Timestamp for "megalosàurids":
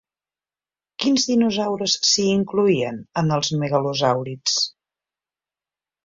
3.65-4.55